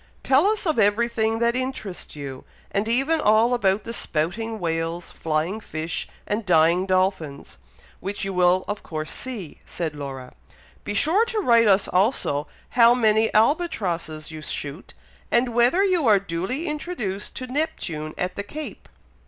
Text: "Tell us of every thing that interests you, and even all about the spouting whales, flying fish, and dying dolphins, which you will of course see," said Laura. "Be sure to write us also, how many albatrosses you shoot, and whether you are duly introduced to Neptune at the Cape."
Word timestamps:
"Tell 0.23 0.47
us 0.47 0.65
of 0.65 0.79
every 0.79 1.07
thing 1.07 1.37
that 1.37 1.55
interests 1.55 2.15
you, 2.15 2.43
and 2.71 2.87
even 2.87 3.21
all 3.21 3.53
about 3.53 3.83
the 3.83 3.93
spouting 3.93 4.59
whales, 4.59 5.11
flying 5.11 5.59
fish, 5.59 6.07
and 6.25 6.43
dying 6.43 6.87
dolphins, 6.87 7.59
which 7.99 8.25
you 8.25 8.33
will 8.33 8.65
of 8.67 8.81
course 8.81 9.11
see," 9.11 9.59
said 9.63 9.93
Laura. 9.93 10.33
"Be 10.83 10.95
sure 10.95 11.23
to 11.25 11.37
write 11.41 11.67
us 11.67 11.87
also, 11.87 12.47
how 12.69 12.95
many 12.95 13.31
albatrosses 13.35 14.31
you 14.31 14.41
shoot, 14.41 14.95
and 15.29 15.53
whether 15.53 15.83
you 15.83 16.07
are 16.07 16.17
duly 16.17 16.67
introduced 16.67 17.35
to 17.35 17.45
Neptune 17.45 18.15
at 18.17 18.35
the 18.35 18.41
Cape." 18.43 18.89